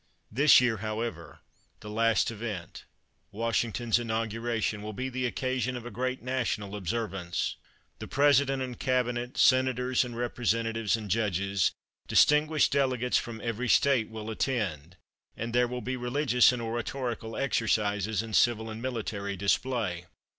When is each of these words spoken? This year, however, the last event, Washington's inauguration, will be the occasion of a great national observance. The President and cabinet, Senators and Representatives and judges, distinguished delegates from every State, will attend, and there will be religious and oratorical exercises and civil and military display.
This 0.31 0.59
year, 0.59 0.77
however, 0.77 1.41
the 1.81 1.89
last 1.91 2.31
event, 2.31 2.85
Washington's 3.31 3.99
inauguration, 3.99 4.81
will 4.81 4.93
be 4.93 5.09
the 5.09 5.27
occasion 5.27 5.77
of 5.77 5.85
a 5.85 5.91
great 5.91 6.23
national 6.23 6.75
observance. 6.75 7.55
The 7.99 8.07
President 8.07 8.63
and 8.63 8.79
cabinet, 8.79 9.37
Senators 9.37 10.03
and 10.03 10.17
Representatives 10.17 10.97
and 10.97 11.07
judges, 11.07 11.71
distinguished 12.07 12.71
delegates 12.71 13.19
from 13.19 13.41
every 13.41 13.69
State, 13.69 14.09
will 14.09 14.31
attend, 14.31 14.97
and 15.37 15.53
there 15.53 15.67
will 15.67 15.81
be 15.81 15.97
religious 15.97 16.51
and 16.51 16.63
oratorical 16.63 17.35
exercises 17.37 18.23
and 18.23 18.35
civil 18.35 18.71
and 18.71 18.81
military 18.81 19.37
display. 19.37 20.07